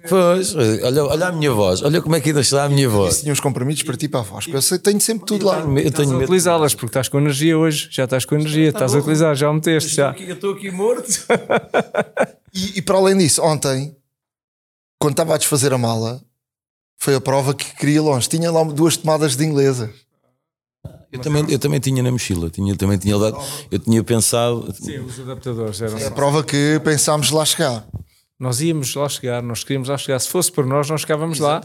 [0.10, 3.22] Pois, olha, olha a minha voz, olha como é que ainda está a minha voz.
[3.22, 4.46] Tinha uns comprimidos para ti para a voz.
[4.48, 5.60] Eu sei, tenho sempre tudo lá.
[5.60, 8.94] Eu Estás tenho a utilizá-las porque estás com energia hoje, já estás com energia, estás
[8.94, 9.96] a utilizar, já o meteste.
[9.96, 10.14] Já.
[10.18, 11.10] Eu estou aqui morto.
[12.58, 13.98] E, e para além disso, ontem,
[14.98, 16.22] quando estava a desfazer a mala,
[16.98, 18.28] foi a prova que queria longe.
[18.28, 19.94] Tinha lá duas tomadas de inglesa.
[21.12, 23.38] Eu também, eu também tinha na mochila, tinha, também tinha dado,
[23.72, 25.98] eu tinha pensado, Sim, os adaptadores eram.
[25.98, 27.88] É a prova que pensámos lá chegar.
[28.38, 30.20] Nós íamos lá chegar, nós queríamos lá chegar.
[30.20, 31.62] Se fosse por nós, nós chegávamos lá.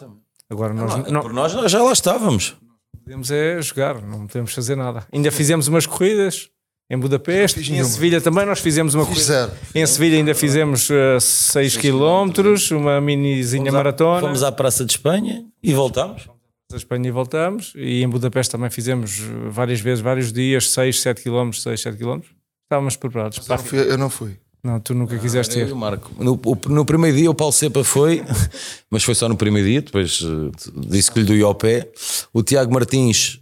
[0.49, 2.57] Agora nós não, por nós nós já lá estávamos.
[3.05, 5.07] Podemos é jogar, não podemos fazer nada.
[5.13, 6.49] Ainda fizemos umas corridas
[6.91, 7.89] em Budapeste, em nenhuma.
[7.89, 9.53] Sevilha também nós fizemos uma zero.
[9.75, 10.89] Em Sevilha ainda fizemos
[11.21, 12.33] 6 km,
[12.73, 14.21] uma minizinha Fomos à- maratona.
[14.21, 16.29] Fomos à Praça de Espanha e voltámos.
[16.73, 17.73] a Espanha e voltamos.
[17.77, 21.97] E em Budapeste também fizemos uh, várias vezes, vários dias, 6, 7 km, 6, 7
[21.97, 22.21] km.
[22.65, 23.39] Estávamos preparados.
[23.39, 23.79] Eu não fui.
[23.79, 24.37] Eu não fui.
[24.63, 25.73] Não, tu nunca quiseste Eu e ter.
[25.73, 26.11] o Marco.
[26.23, 28.23] No, o- no primeiro dia o Paulo Cepa foi,
[28.91, 30.51] mas foi só no primeiro dia, depois eh,
[30.87, 31.89] disse que lhe doía ao pé.
[32.33, 33.41] O Tiago Martins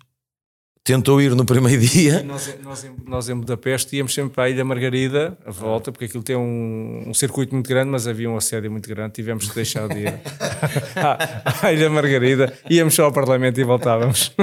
[0.85, 2.23] tentou ir no primeiro dia.
[2.23, 6.07] Nós, nós, em, nós em Budapeste íamos sempre para a Ilha Margarida, a volta, porque
[6.07, 9.55] aquilo tem um, um circuito muito grande, mas havia um assédio muito grande, tivemos que
[9.55, 10.15] deixar de ir
[10.97, 14.33] à, à Ilha Margarida, íamos só ao Parlamento e voltávamos.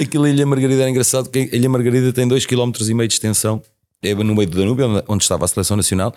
[0.00, 3.62] Aquilo Ilha Margarida era engraçado, porque a Ilha Margarida tem 2,5 km de extensão,
[4.02, 6.14] é no meio do Danúbio, onde- onde estava a seleção nacional,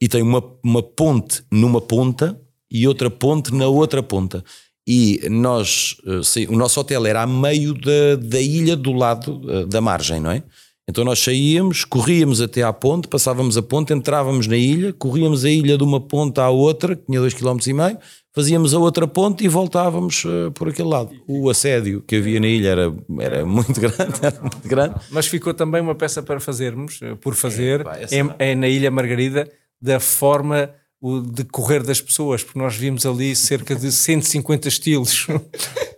[0.00, 4.42] e tem uma, uma ponte numa ponta e outra ponte na outra ponta.
[4.90, 9.42] E nós, eh, sei- o nosso hotel era a meio da, da ilha do lado
[9.46, 10.42] eh, da margem, não é?
[10.88, 15.50] Então nós saíamos, corríamos até à ponte, passávamos a ponte, entrávamos na ilha, corríamos a
[15.50, 17.98] ilha de uma ponta à outra, que tinha 2,5 km,
[18.34, 21.10] fazíamos a outra ponte e voltávamos eh, por aquele lado.
[21.28, 24.94] O assédio que havia na ilha era, era muito grande, era muito grande.
[25.10, 28.34] Mas ficou também uma peça para fazermos, por fazer, pá, essa em- não.
[28.38, 29.46] é, na Ilha Margarida,
[29.82, 35.26] da forma o decorrer das pessoas, porque nós vimos ali cerca de 150 estilos.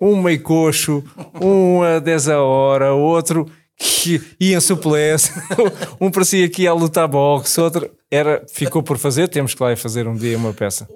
[0.03, 1.05] Um meio coxo,
[1.43, 3.47] um a 10 a hora, outro
[3.81, 5.31] que ia em suplesse,
[6.01, 10.07] um parecia que ia lutar boxe, outro era, ficou por fazer, temos que lá fazer
[10.07, 10.89] um dia uma peça.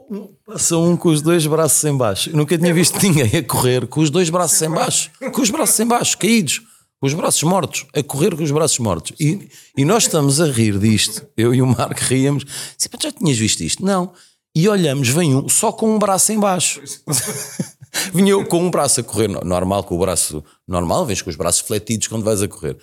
[0.46, 2.34] Passa um com os dois braços em baixo.
[2.36, 5.78] Nunca tinha visto ninguém a correr com os dois braços em baixo, com os braços
[5.80, 6.60] em baixo, caídos,
[7.04, 9.12] com os braços mortos, a correr com os braços mortos.
[9.20, 11.26] E, e nós estamos a rir disto.
[11.36, 12.44] Eu e o Marco ríamos.
[12.44, 13.84] "Pá, já tinhas visto isto?
[13.84, 14.10] Não.
[14.56, 16.80] E olhamos, vem um só com um braço em baixo.
[18.14, 21.28] Vinha eu com um braço a correr, no- normal, com o braço normal, vens com
[21.28, 22.78] os braços fletidos quando vais a correr.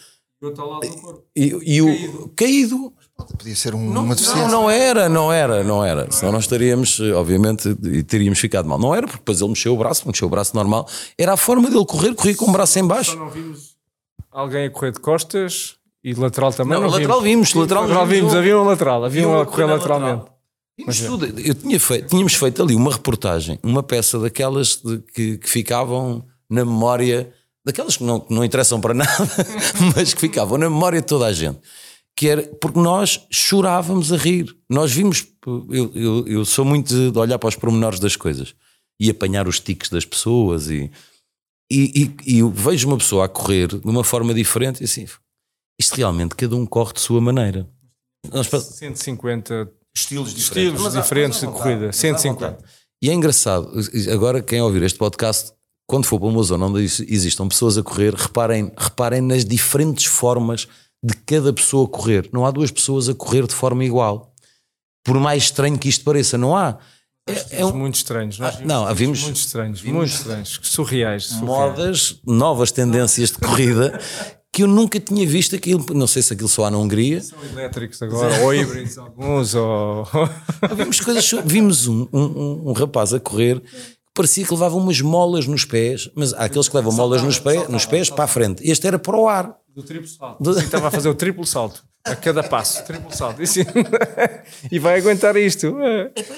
[1.36, 2.93] E, e o caído,
[3.38, 4.47] Podia ser um- não, uma deficiência.
[4.47, 6.12] não, não era, não era, não era.
[6.12, 8.79] Senão nós estaríamos, eh, obviamente, e teríamos ficado mal.
[8.79, 10.88] Não era, porque depois ele mexeu o braço, mexeu o braço normal.
[11.17, 13.15] Era a forma dele correr, corria com o braço em baixo.
[13.17, 13.70] Não vimos
[14.32, 16.74] alguém a correr de costas e lateral também.
[16.80, 18.20] Não, Não, lateral vimos, lateral lateral vimos.
[18.32, 20.17] vimos, havia um lateral, havia um a correr lateralmente.
[20.20, 20.38] lateral.
[20.78, 21.26] Vimos tudo.
[21.39, 26.26] Eu tinha feito, tínhamos feito ali uma reportagem, uma peça daquelas de- que, que ficavam
[26.50, 27.32] na memória,
[27.63, 29.12] daquelas que não, que não interessam para nada,
[29.96, 31.60] mas que ficavam na memória de toda a gente.
[32.15, 34.56] Que era porque nós chorávamos a rir.
[34.70, 35.26] Nós vimos.
[35.70, 38.54] Eu, eu, eu sou muito de olhar para os pormenores das coisas
[39.00, 40.91] e apanhar os tiques das pessoas e,
[41.73, 45.05] e, e, e eu vejo uma pessoa a correr de uma forma diferente e assim,
[45.79, 47.67] isto realmente cada um corre de sua maneira.
[48.31, 51.86] Nós pa- 150 estilos estilos Mas diferentes mas de vontade, corrida.
[51.88, 52.47] mas há 150.
[52.49, 52.71] vontade.
[53.03, 53.71] E é engraçado,
[54.13, 55.53] agora quem ouvir este podcast,
[55.88, 60.05] quando for para uma zona onde is- existam pessoas a correr, reparem, reparem nas diferentes
[60.05, 60.67] formas
[61.03, 62.29] de cada pessoa correr.
[62.31, 64.31] Não há duas pessoas a correr de forma igual.
[65.03, 66.77] Por mais estranho que isto pareça, não há.
[67.27, 68.39] É, é um- Muito estranhos.
[68.39, 71.25] Nós Ah, vimos não, vimos- muito estranhos, muito estranhos, surreais.
[71.25, 71.41] surreais.
[71.43, 73.99] modas, novas tendências de corrida
[74.51, 75.86] que eu nunca tinha visto aquilo.
[75.93, 77.21] Não sei se aquilo só há na Hungria.
[77.21, 80.05] São elétricos agora, ou híbridos alguns, ou...
[80.75, 83.62] Vimos coisas, vimos um, um, um- rapaz a correr
[84.21, 87.67] parecia que levava umas molas nos pés, mas há aqueles que levam molas nos, pés,
[87.67, 88.62] nos pés para a frente.
[88.69, 89.57] Este era para o ar.
[89.75, 90.53] do triplo salto.
[90.53, 91.84] Sim, estava a fazer o triplo salto.
[92.03, 93.41] A cada passo, triplo salto.
[93.41, 93.63] E, sim,
[94.71, 95.75] e vai aguentar isto.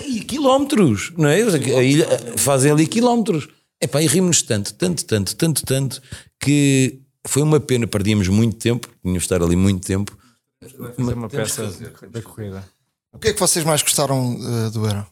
[0.05, 1.41] E quilómetros, não é?
[1.41, 3.49] Ilha, fazem ali quilómetros.
[3.81, 6.01] Epá, e rimos tanto, tanto, tanto, tanto, tanto,
[6.39, 10.17] que foi uma pena, perdíamos muito tempo, tínhamos de estar ali muito tempo.
[10.95, 11.69] Fazer uma peça
[12.09, 12.63] da corrida.
[13.11, 15.05] O que é que vocês mais gostaram eh, do Euro?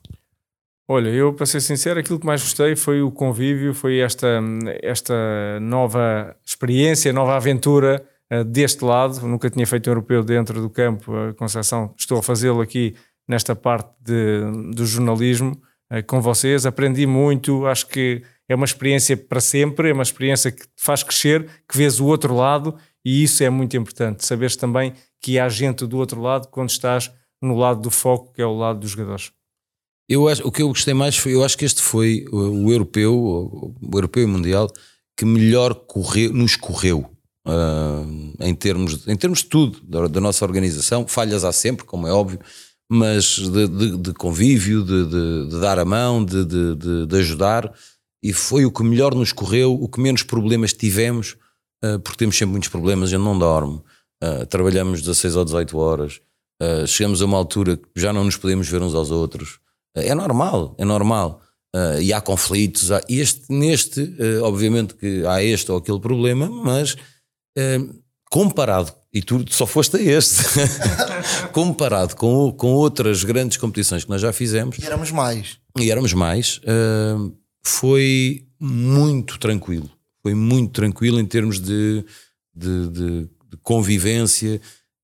[0.88, 4.41] Olha, eu para ser sincero, aquilo que mais gostei foi o convívio, foi esta,
[4.82, 5.13] esta
[5.62, 9.26] nova experiência, nova aventura eh, deste lado.
[9.26, 12.96] Nunca tinha feito um europeu dentro do campo, a Conceição, estou a fazê-lo aqui
[13.28, 14.41] nesta parte de,
[14.74, 16.65] do jornalismo eh, com vocês.
[16.65, 21.48] Aprendi muito, acho que é uma experiência para sempre, é uma experiência que faz crescer,
[21.70, 24.26] que vês o outro lado e isso é muito importante.
[24.26, 28.41] Saberes também que há gente do outro lado quando estás no lado do foco, que
[28.41, 29.32] é o lado dos jogadores.
[30.12, 32.71] Eu acho, o que eu gostei mais foi, eu acho que este foi o, o
[32.71, 34.69] europeu, o, europeu e mundial
[35.17, 37.10] que melhor correu, nos correu
[37.47, 38.04] ah,
[38.41, 41.08] em, termos, em termos de tudo, da, da nossa organização.
[41.08, 42.39] Falhas há sempre, como é óbvio,
[42.91, 45.06] mas de, de- de convívio, de,
[45.50, 47.74] de- dar a mão, de, ajudar.
[48.21, 51.38] E foi o que melhor nos correu, o que menos problemas tivemos,
[51.82, 53.82] ah, porque temos sempre muitos problemas, gente não dorme.
[54.21, 56.19] Ah, trabalhamos 16 ou 18 horas.
[56.62, 59.58] Uh, chegamos a uma altura que já não nos podemos ver uns aos outros.
[59.95, 61.41] Uh, é normal, é normal.
[61.73, 62.91] Uh, e há conflitos.
[62.91, 69.21] Há este, neste, uh, obviamente que há este ou aquele problema, mas uh, comparado, e
[69.21, 70.43] tu só foste a este,
[71.54, 74.77] comparado com, com outras grandes competições que nós já fizemos.
[74.80, 75.58] E éramos mais.
[75.80, 76.60] E éramos mais,
[77.63, 79.89] foi muito tranquilo.
[80.21, 82.06] Foi muito tranquilo em termos de,
[82.54, 84.62] de, de, de convivência.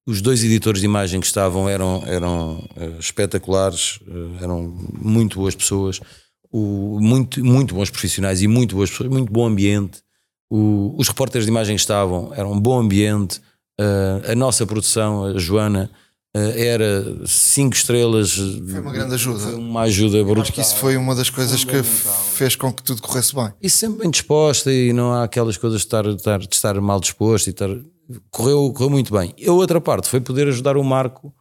[0.07, 2.63] Os dois editores de imagem que estavam eram, eram
[2.97, 3.99] espetaculares,
[4.41, 5.99] eram muito boas pessoas
[6.51, 10.01] o, muito, muito bons profissionais e muito boas pessoas, muito bom ambiente.
[10.49, 13.39] O, os repórteres de imagem que estavam, era um bom ambiente.
[13.79, 15.89] Uh, a nossa produção, a Joana,
[16.35, 18.33] uh, era cinco estrelas.
[18.33, 19.39] Foi uma grande ajuda.
[19.39, 20.43] Foi uma ajuda brutal.
[20.43, 23.53] Acho que isso foi uma das coisas que fez com que tudo corresse bem.
[23.61, 26.79] E sempre bem disposta e não há aquelas coisas de estar, de estar, de estar
[26.81, 27.69] mal disposto e estar.
[28.29, 29.33] Correu, correu muito bem.
[29.37, 31.33] E a outra parte foi poder ajudar o Marco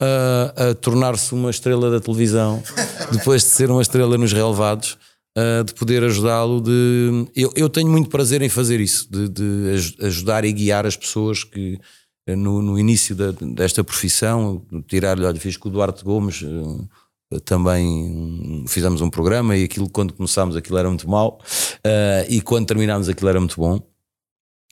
[0.00, 2.62] a, a tornar-se uma estrela da televisão,
[3.12, 4.98] depois de ser uma estrela nos relevados,
[5.36, 6.60] uh, de poder ajudá-lo.
[6.60, 10.96] De eu, eu tenho muito prazer em fazer isso, de, de ajudar e guiar as
[10.96, 11.78] pessoas que
[12.26, 16.42] eh, no, no início da, desta profissão, tirar-lhe, olha, fiz com o Duarte Gomes.
[16.42, 16.88] Uh,
[17.44, 21.38] também fizemos um programa e aquilo quando começámos aquilo era muito mau
[21.86, 23.80] uh, e quando terminámos aquilo era muito bom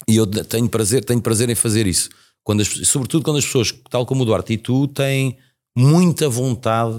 [0.08, 2.08] e eu tenho prazer tenho prazer em fazer isso
[2.48, 5.36] quando as, sobretudo quando as pessoas, tal como o Duarte e tu, têm
[5.76, 6.98] muita vontade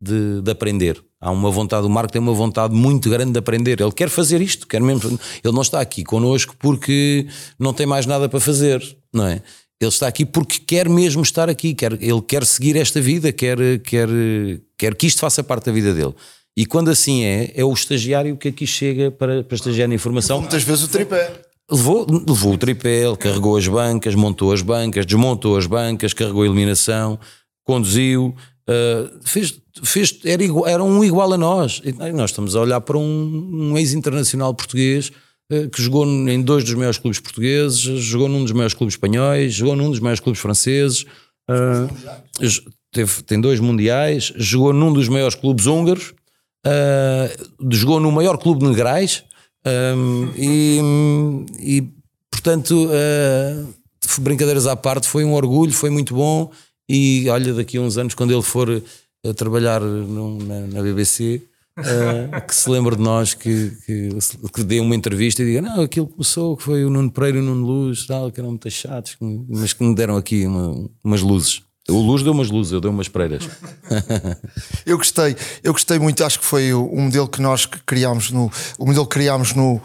[0.00, 1.04] de, de, aprender.
[1.20, 3.78] Há uma vontade, o Marco tem uma vontade muito grande de aprender.
[3.78, 5.20] Ele quer fazer isto, quer mesmo.
[5.44, 7.26] Ele não está aqui connosco porque
[7.58, 9.42] não tem mais nada para fazer, não é?
[9.78, 13.58] Ele está aqui porque quer mesmo estar aqui, quer, ele quer seguir esta vida, quer,
[13.80, 14.08] quer,
[14.78, 16.14] quer que isto faça parte da vida dele.
[16.56, 20.40] E quando assim é, é o estagiário que aqui chega para, para estagiar na informação.
[20.40, 21.45] Muitas vezes o tripé.
[21.70, 26.42] Levou, levou o tripé, ele carregou as bancas, montou as bancas, desmontou as bancas, carregou
[26.42, 27.18] a iluminação,
[27.64, 28.36] conduziu,
[28.68, 31.82] uh, fez, fez, era, igual, era um igual a nós.
[31.84, 35.10] E nós estamos a olhar para um, um ex-internacional português
[35.52, 39.52] uh, que jogou em dois dos maiores clubes portugueses, jogou num dos maiores clubes espanhóis,
[39.52, 41.04] jogou num dos maiores clubes franceses,
[41.50, 46.14] uh, teve, tem dois mundiais, jogou num dos maiores clubes húngaros,
[47.70, 49.24] jogou no maior clube de Negrais
[49.66, 50.80] um, e,
[51.58, 51.88] e,
[52.30, 53.74] portanto, uh,
[54.20, 56.50] brincadeiras à parte, foi um orgulho, foi muito bom.
[56.88, 58.82] E olha, daqui a uns anos, quando ele for
[59.28, 61.42] a trabalhar na, na, BBC,
[61.78, 61.82] uh,
[62.30, 64.10] ah, que se lembre de nós, que, que,
[64.54, 67.40] que, dê uma entrevista e diga: Não, aquilo começou, que foi o Nuno Pereira e
[67.40, 71.22] o Nuno Luz, tal, que eram muito chatos, mas que me deram aqui uma, umas
[71.22, 71.65] luzes.
[71.88, 73.48] O Luz deu umas luzes, eu dei umas preiras.
[74.84, 78.50] eu gostei, eu gostei muito, acho que foi o modelo que nós criámos no.
[78.76, 79.80] O modelo que criámos no,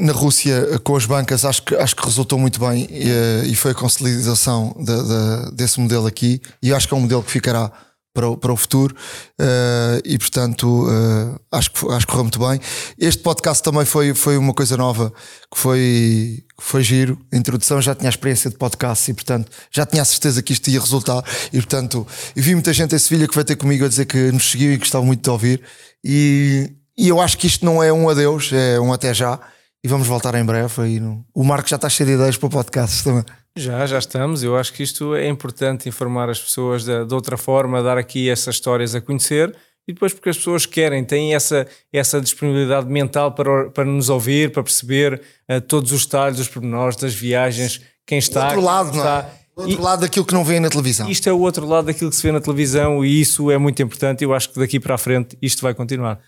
[0.00, 3.72] na Rússia com as bancas, acho que, acho que resultou muito bem e, e foi
[3.72, 6.40] a consolidação de, de, desse modelo aqui.
[6.62, 7.72] E acho que é um modelo que ficará
[8.12, 8.94] para o, para o futuro
[9.40, 12.60] uh, e portanto uh, acho, que, acho que correu muito bem.
[12.98, 15.12] Este podcast também foi, foi uma coisa nova
[15.52, 17.18] que foi, foi giro.
[17.32, 20.80] Introdução já tinha experiência de podcast e portanto já tinha a certeza que isto ia
[20.80, 21.22] resultar.
[21.52, 24.50] E portanto vi muita gente em Sevilha que vai ter comigo a dizer que nos
[24.50, 25.62] seguiu e gostava muito de ouvir.
[26.04, 29.38] E, e eu acho que isto não é um adeus, é um até já.
[29.84, 30.98] E vamos voltar em breve.
[30.98, 31.24] No...
[31.32, 33.24] O Marco já está cheio de ideias para podcasts também.
[33.58, 34.42] Já, já estamos.
[34.42, 38.30] Eu acho que isto é importante informar as pessoas de, de, outra forma, dar aqui
[38.30, 39.54] essas histórias a conhecer
[39.86, 44.52] e depois porque as pessoas querem, têm essa, essa disponibilidade mental para, para nos ouvir,
[44.52, 48.42] para perceber uh, todos os detalhes, os pormenores das viagens, quem está.
[48.42, 49.22] O outro lado, está.
[49.22, 49.38] não é?
[49.56, 51.08] O outro e, lado daquilo que não vê na televisão.
[51.10, 53.82] Isto é o outro lado daquilo que se vê na televisão e isso é muito
[53.82, 54.22] importante.
[54.22, 56.20] Eu acho que daqui para a frente isto vai continuar.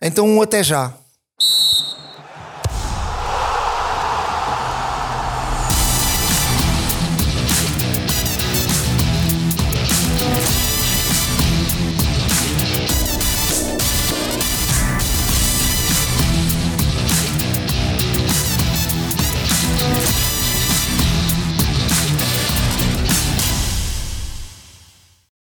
[0.00, 0.94] Então, até já.